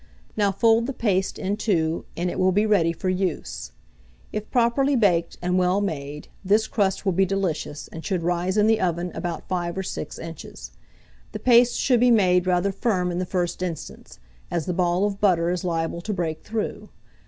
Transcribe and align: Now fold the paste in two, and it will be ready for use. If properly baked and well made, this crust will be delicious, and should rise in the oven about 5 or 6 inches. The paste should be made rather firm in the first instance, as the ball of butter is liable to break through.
Now 0.35 0.51
fold 0.51 0.87
the 0.87 0.93
paste 0.95 1.37
in 1.37 1.57
two, 1.57 2.05
and 2.17 2.27
it 2.31 2.39
will 2.39 2.51
be 2.51 2.65
ready 2.65 2.91
for 2.91 3.07
use. 3.07 3.71
If 4.33 4.49
properly 4.49 4.95
baked 4.95 5.37
and 5.43 5.59
well 5.59 5.79
made, 5.79 6.27
this 6.43 6.65
crust 6.65 7.05
will 7.05 7.11
be 7.11 7.23
delicious, 7.23 7.87
and 7.89 8.03
should 8.03 8.23
rise 8.23 8.57
in 8.57 8.65
the 8.65 8.81
oven 8.81 9.11
about 9.13 9.47
5 9.47 9.77
or 9.77 9.83
6 9.83 10.17
inches. 10.17 10.71
The 11.33 11.39
paste 11.39 11.77
should 11.79 11.99
be 11.99 12.09
made 12.09 12.47
rather 12.47 12.71
firm 12.71 13.11
in 13.11 13.19
the 13.19 13.27
first 13.27 13.61
instance, 13.61 14.17
as 14.49 14.65
the 14.65 14.73
ball 14.73 15.05
of 15.05 15.21
butter 15.21 15.51
is 15.51 15.63
liable 15.63 16.01
to 16.01 16.13
break 16.15 16.41
through. 16.43 16.89